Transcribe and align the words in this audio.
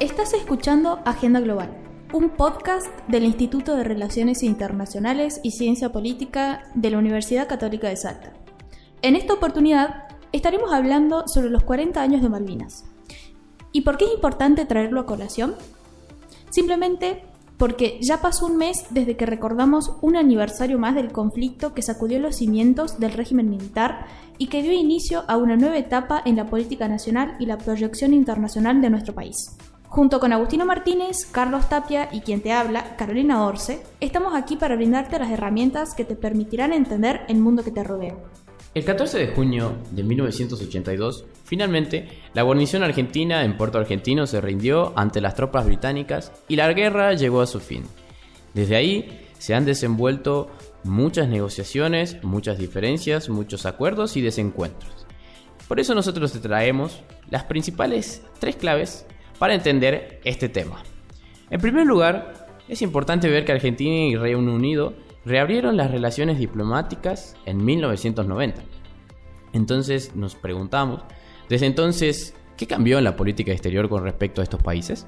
Estás 0.00 0.32
escuchando 0.32 1.00
Agenda 1.04 1.40
Global, 1.40 1.76
un 2.12 2.30
podcast 2.30 2.86
del 3.08 3.24
Instituto 3.24 3.74
de 3.74 3.82
Relaciones 3.82 4.44
Internacionales 4.44 5.40
y 5.42 5.50
Ciencia 5.50 5.90
Política 5.90 6.70
de 6.76 6.90
la 6.90 6.98
Universidad 6.98 7.48
Católica 7.48 7.88
de 7.88 7.96
Salta. 7.96 8.32
En 9.02 9.16
esta 9.16 9.34
oportunidad 9.34 10.04
estaremos 10.30 10.72
hablando 10.72 11.26
sobre 11.26 11.50
los 11.50 11.64
40 11.64 12.00
años 12.00 12.22
de 12.22 12.28
Malvinas. 12.28 12.84
¿Y 13.72 13.80
por 13.80 13.96
qué 13.96 14.04
es 14.04 14.14
importante 14.14 14.66
traerlo 14.66 15.00
a 15.00 15.06
colación? 15.06 15.56
Simplemente 16.50 17.24
porque 17.56 17.98
ya 18.00 18.20
pasó 18.20 18.46
un 18.46 18.56
mes 18.56 18.86
desde 18.90 19.16
que 19.16 19.26
recordamos 19.26 19.96
un 20.00 20.16
aniversario 20.16 20.78
más 20.78 20.94
del 20.94 21.10
conflicto 21.10 21.74
que 21.74 21.82
sacudió 21.82 22.20
los 22.20 22.36
cimientos 22.36 23.00
del 23.00 23.14
régimen 23.14 23.50
militar 23.50 24.06
y 24.38 24.46
que 24.46 24.62
dio 24.62 24.72
inicio 24.72 25.24
a 25.26 25.36
una 25.36 25.56
nueva 25.56 25.76
etapa 25.76 26.22
en 26.24 26.36
la 26.36 26.46
política 26.46 26.86
nacional 26.86 27.34
y 27.40 27.46
la 27.46 27.58
proyección 27.58 28.14
internacional 28.14 28.80
de 28.80 28.90
nuestro 28.90 29.12
país. 29.12 29.56
Junto 29.88 30.20
con 30.20 30.34
Agustino 30.34 30.66
Martínez, 30.66 31.24
Carlos 31.32 31.70
Tapia 31.70 32.10
y 32.12 32.20
quien 32.20 32.42
te 32.42 32.52
habla, 32.52 32.94
Carolina 32.96 33.46
Orce, 33.46 33.82
estamos 34.00 34.34
aquí 34.34 34.56
para 34.56 34.76
brindarte 34.76 35.18
las 35.18 35.30
herramientas 35.30 35.94
que 35.94 36.04
te 36.04 36.14
permitirán 36.14 36.74
entender 36.74 37.22
el 37.28 37.38
mundo 37.38 37.64
que 37.64 37.70
te 37.70 37.82
rodea. 37.82 38.14
El 38.74 38.84
14 38.84 39.18
de 39.18 39.28
junio 39.28 39.78
de 39.90 40.02
1982, 40.02 41.24
finalmente, 41.44 42.06
la 42.34 42.42
guarnición 42.42 42.82
argentina 42.82 43.44
en 43.44 43.56
Puerto 43.56 43.78
Argentino 43.78 44.26
se 44.26 44.42
rindió 44.42 44.92
ante 44.94 45.22
las 45.22 45.34
tropas 45.34 45.64
británicas 45.64 46.32
y 46.48 46.56
la 46.56 46.70
guerra 46.74 47.14
llegó 47.14 47.40
a 47.40 47.46
su 47.46 47.58
fin. 47.58 47.84
Desde 48.52 48.76
ahí 48.76 49.26
se 49.38 49.54
han 49.54 49.64
desenvuelto 49.64 50.50
muchas 50.84 51.28
negociaciones, 51.28 52.22
muchas 52.22 52.58
diferencias, 52.58 53.30
muchos 53.30 53.64
acuerdos 53.64 54.18
y 54.18 54.20
desencuentros. 54.20 55.06
Por 55.66 55.80
eso 55.80 55.94
nosotros 55.94 56.32
te 56.32 56.40
traemos 56.40 57.00
las 57.30 57.44
principales 57.44 58.22
tres 58.38 58.56
claves 58.56 59.06
para 59.38 59.54
entender 59.54 60.20
este 60.24 60.48
tema. 60.48 60.82
En 61.50 61.60
primer 61.60 61.86
lugar, 61.86 62.48
es 62.68 62.82
importante 62.82 63.30
ver 63.30 63.44
que 63.44 63.52
Argentina 63.52 63.94
y 63.94 64.16
Reino 64.16 64.52
Unido 64.52 64.94
reabrieron 65.24 65.76
las 65.76 65.90
relaciones 65.90 66.38
diplomáticas 66.38 67.36
en 67.46 67.64
1990. 67.64 68.62
Entonces 69.52 70.14
nos 70.14 70.34
preguntamos, 70.34 71.02
desde 71.48 71.66
entonces, 71.66 72.34
¿qué 72.56 72.66
cambió 72.66 72.98
en 72.98 73.04
la 73.04 73.16
política 73.16 73.52
exterior 73.52 73.88
con 73.88 74.04
respecto 74.04 74.40
a 74.40 74.44
estos 74.44 74.62
países? 74.62 75.06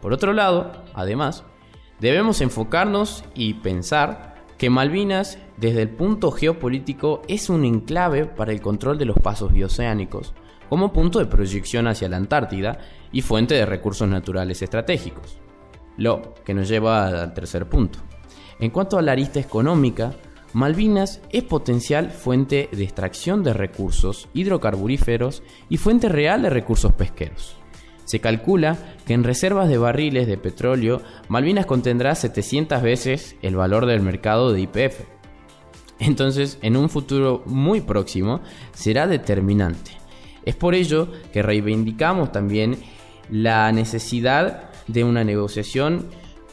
Por 0.00 0.12
otro 0.12 0.32
lado, 0.32 0.72
además, 0.94 1.44
debemos 2.00 2.40
enfocarnos 2.40 3.24
y 3.34 3.54
pensar 3.54 4.34
que 4.58 4.70
Malvinas, 4.70 5.38
desde 5.56 5.82
el 5.82 5.90
punto 5.90 6.30
geopolítico, 6.32 7.22
es 7.28 7.48
un 7.48 7.64
enclave 7.64 8.26
para 8.26 8.52
el 8.52 8.60
control 8.60 8.98
de 8.98 9.04
los 9.04 9.18
pasos 9.18 9.52
bioceánicos, 9.52 10.34
como 10.72 10.90
punto 10.90 11.18
de 11.18 11.26
proyección 11.26 11.86
hacia 11.86 12.08
la 12.08 12.16
Antártida 12.16 12.78
y 13.12 13.20
fuente 13.20 13.54
de 13.54 13.66
recursos 13.66 14.08
naturales 14.08 14.62
estratégicos. 14.62 15.36
Lo 15.98 16.32
que 16.46 16.54
nos 16.54 16.66
lleva 16.66 17.08
al 17.08 17.34
tercer 17.34 17.68
punto. 17.68 17.98
En 18.58 18.70
cuanto 18.70 18.96
a 18.96 19.02
la 19.02 19.12
arista 19.12 19.38
económica, 19.38 20.14
Malvinas 20.54 21.20
es 21.28 21.42
potencial 21.42 22.10
fuente 22.10 22.70
de 22.72 22.84
extracción 22.84 23.42
de 23.42 23.52
recursos 23.52 24.30
hidrocarburíferos 24.32 25.42
y 25.68 25.76
fuente 25.76 26.08
real 26.08 26.40
de 26.40 26.48
recursos 26.48 26.94
pesqueros. 26.94 27.54
Se 28.06 28.20
calcula 28.20 28.78
que 29.04 29.12
en 29.12 29.24
reservas 29.24 29.68
de 29.68 29.76
barriles 29.76 30.26
de 30.26 30.38
petróleo, 30.38 31.02
Malvinas 31.28 31.66
contendrá 31.66 32.14
700 32.14 32.80
veces 32.80 33.36
el 33.42 33.56
valor 33.56 33.84
del 33.84 34.00
mercado 34.00 34.54
de 34.54 34.62
IPF. 34.62 35.02
Entonces, 35.98 36.58
en 36.62 36.78
un 36.78 36.88
futuro 36.88 37.42
muy 37.44 37.82
próximo, 37.82 38.40
será 38.72 39.06
determinante. 39.06 40.01
Es 40.44 40.54
por 40.54 40.74
ello 40.74 41.08
que 41.32 41.42
reivindicamos 41.42 42.32
también 42.32 42.78
la 43.30 43.70
necesidad 43.72 44.70
de 44.86 45.04
una 45.04 45.24
negociación 45.24 46.08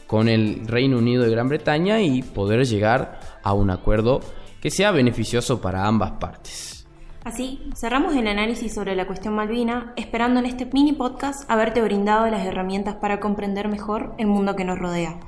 con 0.06 0.28
el 0.28 0.66
Reino 0.66 0.98
Unido 0.98 1.22
de 1.22 1.30
Gran 1.30 1.48
Bretaña 1.48 2.00
y 2.00 2.22
poder 2.22 2.66
llegar 2.66 3.20
a 3.42 3.52
un 3.52 3.70
acuerdo 3.70 4.20
que 4.60 4.70
sea 4.70 4.90
beneficioso 4.90 5.60
para 5.60 5.86
ambas 5.86 6.12
partes. 6.12 6.86
Así, 7.22 7.60
cerramos 7.76 8.16
el 8.16 8.26
análisis 8.26 8.74
sobre 8.74 8.96
la 8.96 9.06
cuestión 9.06 9.34
Malvina, 9.34 9.92
esperando 9.96 10.40
en 10.40 10.46
este 10.46 10.66
mini 10.66 10.94
podcast 10.94 11.48
haberte 11.50 11.82
brindado 11.82 12.26
las 12.28 12.46
herramientas 12.46 12.96
para 12.96 13.20
comprender 13.20 13.68
mejor 13.68 14.14
el 14.18 14.26
mundo 14.26 14.56
que 14.56 14.64
nos 14.64 14.78
rodea. 14.78 15.20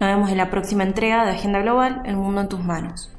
Nos 0.00 0.10
vemos 0.10 0.30
en 0.30 0.36
la 0.36 0.50
próxima 0.50 0.82
entrega 0.82 1.24
de 1.24 1.32
Agenda 1.32 1.60
Global, 1.60 2.02
El 2.04 2.16
Mundo 2.16 2.40
en 2.40 2.48
tus 2.48 2.64
manos. 2.64 3.12